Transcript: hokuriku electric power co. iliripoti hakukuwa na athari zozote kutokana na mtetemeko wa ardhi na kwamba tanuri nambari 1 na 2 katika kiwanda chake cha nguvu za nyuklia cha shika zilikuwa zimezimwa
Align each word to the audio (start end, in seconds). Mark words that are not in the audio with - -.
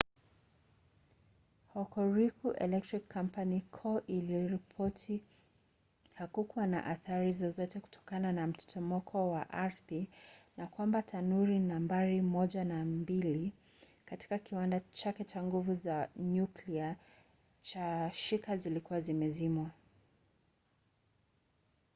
hokuriku 1.73 2.51
electric 2.53 3.03
power 3.13 3.61
co. 3.71 4.01
iliripoti 4.07 5.21
hakukuwa 6.13 6.67
na 6.67 6.85
athari 6.85 7.33
zozote 7.33 7.79
kutokana 7.79 8.31
na 8.31 8.47
mtetemeko 8.47 9.31
wa 9.31 9.49
ardhi 9.49 10.09
na 10.57 10.67
kwamba 10.67 11.01
tanuri 11.01 11.59
nambari 11.59 12.21
1 12.21 12.63
na 12.63 12.83
2 12.85 13.51
katika 14.05 14.39
kiwanda 14.39 14.79
chake 14.79 15.23
cha 15.23 15.43
nguvu 15.43 15.73
za 15.75 16.09
nyuklia 16.15 16.95
cha 17.61 18.11
shika 18.13 18.57
zilikuwa 18.57 18.99
zimezimwa 19.01 19.71